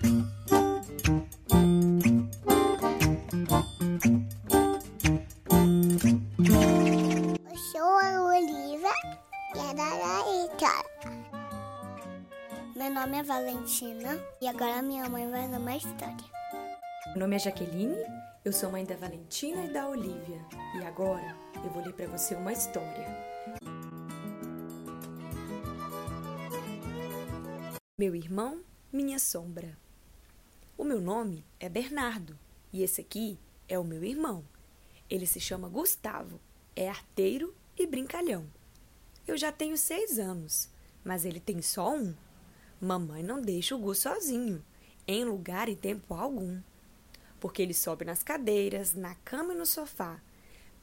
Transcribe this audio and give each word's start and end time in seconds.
É 0.00 0.06
é 10.64 10.78
Meu 12.76 12.90
nome 12.90 13.18
é 13.18 13.22
Valentina 13.22 14.20
e 14.40 14.46
agora 14.46 14.82
minha 14.82 15.08
mãe 15.08 15.28
vai 15.30 15.48
ler 15.48 15.58
uma 15.58 15.76
história. 15.76 16.16
Meu 17.08 17.18
nome 17.20 17.36
é 17.36 17.38
Jaqueline, 17.38 17.96
eu 18.44 18.52
sou 18.52 18.70
mãe 18.70 18.84
da 18.84 18.96
Valentina 18.96 19.64
e 19.64 19.72
da 19.72 19.88
Olivia. 19.88 20.44
E 20.74 20.84
agora 20.84 21.36
eu 21.56 21.70
vou 21.70 21.84
ler 21.84 21.92
para 21.92 22.06
você 22.06 22.34
uma 22.34 22.52
história. 22.52 23.06
Meu 27.98 28.14
irmão, 28.14 28.62
minha 28.92 29.18
sombra. 29.18 29.76
O 30.78 30.84
meu 30.84 31.00
nome 31.00 31.44
é 31.58 31.68
Bernardo 31.68 32.38
e 32.72 32.84
esse 32.84 33.00
aqui 33.00 33.36
é 33.68 33.76
o 33.76 33.82
meu 33.82 34.04
irmão. 34.04 34.44
Ele 35.10 35.26
se 35.26 35.40
chama 35.40 35.68
Gustavo, 35.68 36.40
é 36.76 36.88
arteiro 36.88 37.52
e 37.76 37.84
brincalhão. 37.84 38.48
Eu 39.26 39.36
já 39.36 39.50
tenho 39.50 39.76
seis 39.76 40.20
anos, 40.20 40.68
mas 41.02 41.24
ele 41.24 41.40
tem 41.40 41.60
só 41.60 41.92
um. 41.92 42.14
Mamãe 42.80 43.24
não 43.24 43.42
deixa 43.42 43.74
o 43.74 43.78
Gu 43.80 43.92
sozinho, 43.92 44.64
em 45.04 45.24
lugar 45.24 45.68
e 45.68 45.74
tempo 45.74 46.14
algum. 46.14 46.60
Porque 47.40 47.60
ele 47.60 47.74
sobe 47.74 48.04
nas 48.04 48.22
cadeiras, 48.22 48.94
na 48.94 49.16
cama 49.16 49.54
e 49.54 49.56
no 49.56 49.66
sofá. 49.66 50.22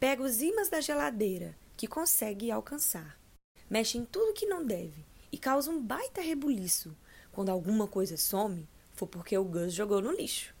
Pega 0.00 0.20
os 0.20 0.42
imãs 0.42 0.68
da 0.68 0.80
geladeira, 0.80 1.56
que 1.76 1.86
consegue 1.86 2.50
alcançar. 2.50 3.16
Mexe 3.70 3.98
em 3.98 4.04
tudo 4.04 4.34
que 4.34 4.46
não 4.46 4.66
deve 4.66 5.06
e 5.30 5.38
causa 5.38 5.70
um 5.70 5.80
baita 5.80 6.20
rebuliço. 6.20 6.92
Quando 7.30 7.50
alguma 7.50 7.86
coisa 7.86 8.16
some, 8.16 8.68
foi 8.96 9.06
porque 9.06 9.36
o 9.36 9.44
Gus 9.44 9.74
jogou 9.74 10.00
no 10.00 10.10
lixo. 10.10 10.54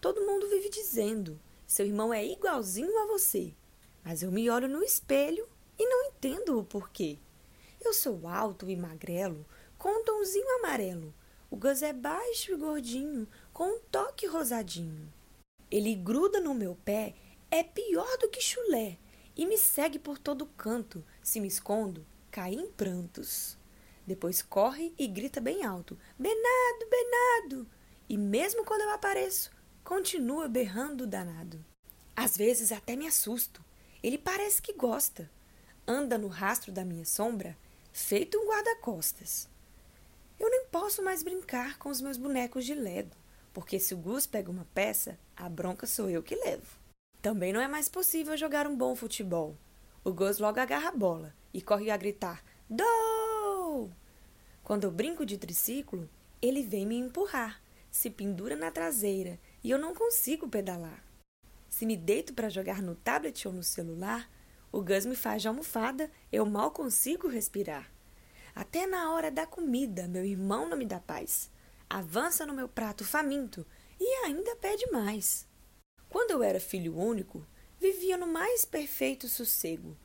Todo 0.00 0.24
mundo 0.24 0.48
vive 0.48 0.70
dizendo: 0.70 1.38
seu 1.66 1.86
irmão 1.86 2.12
é 2.12 2.26
igualzinho 2.26 2.98
a 2.98 3.06
você. 3.06 3.54
Mas 4.02 4.22
eu 4.22 4.32
me 4.32 4.48
olho 4.48 4.66
no 4.66 4.82
espelho 4.82 5.46
e 5.78 5.86
não 5.86 6.06
entendo 6.06 6.58
o 6.58 6.64
porquê. 6.64 7.18
Eu 7.80 7.92
sou 7.92 8.26
alto 8.26 8.68
e 8.70 8.74
magrelo, 8.74 9.46
com 9.76 9.90
um 9.90 10.02
tonzinho 10.02 10.48
amarelo. 10.58 11.14
O 11.50 11.56
Gus 11.56 11.82
é 11.82 11.92
baixo 11.92 12.52
e 12.52 12.56
gordinho, 12.56 13.28
com 13.52 13.76
um 13.76 13.80
toque 13.90 14.26
rosadinho. 14.26 15.12
Ele 15.70 15.94
gruda 15.94 16.40
no 16.40 16.54
meu 16.54 16.74
pé, 16.74 17.14
é 17.50 17.62
pior 17.62 18.16
do 18.18 18.28
que 18.30 18.40
chulé, 18.40 18.98
e 19.36 19.44
me 19.46 19.58
segue 19.58 19.98
por 19.98 20.18
todo 20.18 20.46
canto. 20.46 21.04
Se 21.22 21.38
me 21.38 21.48
escondo, 21.48 22.06
cai 22.30 22.54
em 22.54 22.70
prantos. 22.70 23.58
Depois 24.08 24.40
corre 24.40 24.94
e 24.98 25.06
grita 25.06 25.38
bem 25.38 25.66
alto: 25.66 25.98
Benado, 26.18 26.88
Benado! 26.90 27.66
E 28.08 28.16
mesmo 28.16 28.64
quando 28.64 28.80
eu 28.80 28.90
apareço, 28.90 29.50
continua 29.84 30.48
berrando 30.48 31.06
danado. 31.06 31.62
Às 32.16 32.34
vezes 32.34 32.72
até 32.72 32.96
me 32.96 33.06
assusto. 33.06 33.62
Ele 34.02 34.16
parece 34.16 34.62
que 34.62 34.72
gosta. 34.72 35.30
Anda 35.86 36.16
no 36.16 36.28
rastro 36.28 36.72
da 36.72 36.86
minha 36.86 37.04
sombra, 37.04 37.54
feito 37.92 38.38
um 38.38 38.48
guarda-costas. 38.48 39.46
Eu 40.40 40.48
nem 40.48 40.64
posso 40.68 41.02
mais 41.02 41.22
brincar 41.22 41.76
com 41.76 41.90
os 41.90 42.00
meus 42.00 42.16
bonecos 42.16 42.64
de 42.64 42.72
Lego, 42.72 43.14
porque 43.52 43.78
se 43.78 43.92
o 43.92 43.98
Gus 43.98 44.26
pega 44.26 44.50
uma 44.50 44.66
peça, 44.72 45.18
a 45.36 45.50
bronca 45.50 45.86
sou 45.86 46.08
eu 46.08 46.22
que 46.22 46.34
levo. 46.34 46.78
Também 47.20 47.52
não 47.52 47.60
é 47.60 47.68
mais 47.68 47.90
possível 47.90 48.38
jogar 48.38 48.66
um 48.66 48.74
bom 48.74 48.96
futebol. 48.96 49.54
O 50.02 50.14
Gus 50.14 50.38
logo 50.38 50.58
agarra 50.58 50.88
a 50.88 50.96
bola 50.96 51.34
e 51.52 51.60
corre 51.60 51.90
a 51.90 51.96
gritar: 51.98 52.42
Quando 54.62 54.84
eu 54.84 54.90
brinco 54.90 55.24
de 55.24 55.38
triciclo, 55.38 56.08
ele 56.40 56.62
vem 56.62 56.86
me 56.86 56.96
empurrar, 56.96 57.60
se 57.90 58.10
pendura 58.10 58.54
na 58.54 58.70
traseira 58.70 59.38
e 59.62 59.70
eu 59.70 59.78
não 59.78 59.94
consigo 59.94 60.48
pedalar. 60.48 61.02
Se 61.68 61.84
me 61.86 61.96
deito 61.96 62.34
para 62.34 62.48
jogar 62.48 62.82
no 62.82 62.94
tablet 62.94 63.46
ou 63.46 63.52
no 63.52 63.62
celular, 63.62 64.30
o 64.70 64.82
Gus 64.82 65.06
me 65.06 65.16
faz 65.16 65.42
de 65.42 65.48
almofada, 65.48 66.10
eu 66.30 66.44
mal 66.44 66.70
consigo 66.70 67.28
respirar. 67.28 67.90
Até 68.54 68.86
na 68.86 69.12
hora 69.12 69.30
da 69.30 69.46
comida, 69.46 70.08
meu 70.08 70.24
irmão 70.24 70.68
não 70.68 70.76
me 70.76 70.84
dá 70.84 70.98
paz. 70.98 71.50
Avança 71.88 72.44
no 72.44 72.52
meu 72.52 72.68
prato 72.68 73.04
faminto 73.04 73.66
e 74.00 74.24
ainda 74.24 74.56
pede 74.56 74.90
mais. 74.90 75.46
Quando 76.08 76.32
eu 76.32 76.42
era 76.42 76.60
filho 76.60 76.96
único, 76.96 77.46
vivia 77.80 78.16
no 78.16 78.26
mais 78.26 78.64
perfeito 78.64 79.28
sossego. 79.28 79.96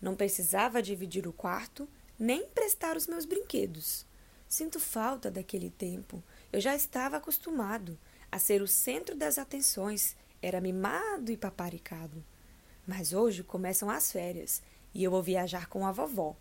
Não 0.00 0.14
precisava 0.14 0.82
dividir 0.82 1.26
o 1.26 1.32
quarto, 1.32 1.88
nem 2.18 2.44
emprestar 2.44 2.96
os 2.96 3.06
meus 3.06 3.24
brinquedos. 3.24 4.06
Sinto 4.48 4.78
falta 4.78 5.30
daquele 5.30 5.70
tempo. 5.70 6.22
Eu 6.52 6.60
já 6.60 6.74
estava 6.74 7.16
acostumado 7.16 7.98
a 8.30 8.38
ser 8.38 8.62
o 8.62 8.66
centro 8.66 9.16
das 9.16 9.38
atenções, 9.38 10.16
era 10.40 10.60
mimado 10.60 11.32
e 11.32 11.36
paparicado. 11.36 12.24
Mas 12.86 13.12
hoje 13.12 13.42
começam 13.42 13.90
as 13.90 14.12
férias 14.12 14.62
e 14.94 15.02
eu 15.02 15.10
vou 15.10 15.22
viajar 15.22 15.68
com 15.68 15.86
a 15.86 15.92
vovó. 15.92 16.36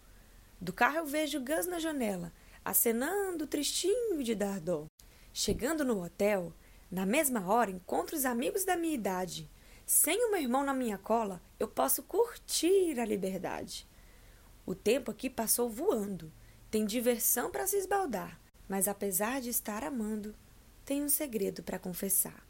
Do 0.61 0.71
carro 0.71 0.97
eu 0.97 1.05
vejo 1.05 1.43
Gus 1.43 1.65
na 1.65 1.79
janela, 1.79 2.31
acenando 2.63 3.47
tristinho 3.47 4.23
de 4.23 4.35
dar 4.35 4.59
dó. 4.59 4.85
Chegando 5.33 5.83
no 5.83 6.03
hotel, 6.03 6.53
na 6.89 7.05
mesma 7.05 7.51
hora 7.51 7.71
encontro 7.71 8.15
os 8.15 8.25
amigos 8.25 8.63
da 8.63 8.75
minha 8.75 8.93
idade. 8.93 9.49
Sem 9.85 10.25
o 10.25 10.31
meu 10.31 10.41
irmão 10.41 10.63
na 10.63 10.73
minha 10.73 10.97
cola, 10.97 11.41
eu 11.59 11.67
posso 11.67 12.03
curtir 12.03 12.99
a 12.99 13.05
liberdade. 13.05 13.87
O 14.65 14.73
tempo 14.73 15.11
aqui 15.11 15.29
passou 15.29 15.69
voando. 15.69 16.31
Tem 16.71 16.85
diversão 16.85 17.51
para 17.51 17.67
se 17.67 17.77
esbaldar, 17.77 18.39
mas 18.67 18.87
apesar 18.87 19.39
de 19.39 19.49
estar 19.49 19.83
amando, 19.83 20.35
tem 20.83 21.03
um 21.03 21.09
segredo 21.09 21.63
para 21.63 21.79
confessar. 21.79 22.45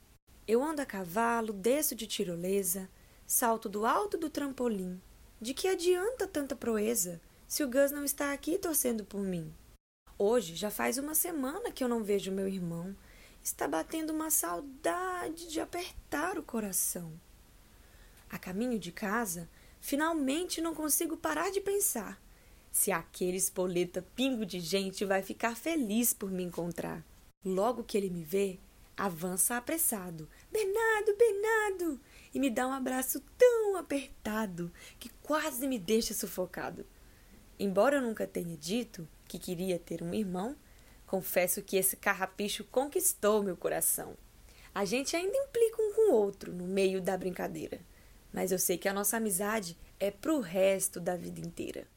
Eu 0.47 0.63
ando 0.63 0.81
a 0.81 0.85
cavalo, 0.85 1.53
desço 1.53 1.95
de 1.95 2.07
tirolesa, 2.07 2.89
salto 3.27 3.67
do 3.67 3.85
alto 3.85 4.17
do 4.17 4.29
trampolim. 4.29 5.01
De 5.41 5.53
que 5.53 5.67
adianta 5.67 6.27
tanta 6.27 6.55
proeza? 6.55 7.21
se 7.47 7.63
o 7.63 7.69
Gus 7.69 7.91
não 7.91 8.03
está 8.03 8.33
aqui 8.33 8.57
torcendo 8.57 9.05
por 9.05 9.21
mim? 9.21 9.53
Hoje 10.17 10.55
já 10.55 10.71
faz 10.71 10.97
uma 10.97 11.13
semana 11.13 11.71
que 11.71 11.83
eu 11.83 11.87
não 11.87 12.03
vejo 12.03 12.31
meu 12.31 12.47
irmão. 12.47 12.95
Está 13.43 13.67
batendo 13.67 14.11
uma 14.11 14.31
saudade 14.31 15.47
de 15.49 15.59
apertar 15.59 16.37
o 16.37 16.43
coração. 16.43 17.13
A 18.29 18.39
caminho 18.39 18.79
de 18.79 18.91
casa, 18.91 19.47
finalmente 19.85 20.61
não 20.61 20.73
consigo 20.73 21.15
parar 21.15 21.51
de 21.51 21.61
pensar 21.61 22.19
se 22.71 22.91
aquele 22.91 23.37
espoleta 23.37 24.03
pingo 24.15 24.43
de 24.43 24.59
gente 24.59 25.05
vai 25.05 25.21
ficar 25.21 25.55
feliz 25.55 26.11
por 26.11 26.31
me 26.31 26.43
encontrar. 26.43 27.05
Logo 27.45 27.83
que 27.83 27.95
ele 27.95 28.09
me 28.09 28.23
vê, 28.23 28.57
avança 28.97 29.55
apressado. 29.55 30.27
Bernardo, 30.51 31.15
Bernardo! 31.15 32.01
E 32.33 32.39
me 32.39 32.49
dá 32.49 32.67
um 32.67 32.73
abraço 32.73 33.21
tão 33.37 33.77
apertado 33.77 34.73
que 34.99 35.09
quase 35.21 35.67
me 35.67 35.77
deixa 35.77 36.15
sufocado. 36.15 36.83
Embora 37.59 37.97
eu 37.97 38.01
nunca 38.01 38.25
tenha 38.25 38.57
dito 38.57 39.07
que 39.27 39.37
queria 39.37 39.77
ter 39.77 40.01
um 40.01 40.15
irmão, 40.15 40.55
confesso 41.05 41.61
que 41.61 41.77
esse 41.77 41.95
carrapicho 41.95 42.63
conquistou 42.65 43.43
meu 43.43 43.55
coração. 43.55 44.17
A 44.73 44.83
gente 44.83 45.15
ainda 45.15 45.37
implica 45.37 45.79
um 45.79 45.93
com 45.93 46.11
o 46.11 46.15
outro 46.15 46.51
no 46.51 46.65
meio 46.65 46.99
da 46.99 47.15
brincadeira, 47.15 47.79
mas 48.35 48.51
eu 48.51 48.59
sei 48.59 48.77
que 48.77 48.89
a 48.89 48.93
nossa 48.93 49.15
amizade 49.15 49.77
é 49.97 50.11
pro 50.11 50.41
resto 50.41 50.99
da 50.99 51.15
vida 51.15 51.39
inteira. 51.39 51.87